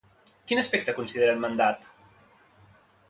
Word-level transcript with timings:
Quin 0.51 0.61
aspecte 0.61 0.95
consideren 1.01 1.43
mandat? 1.43 1.87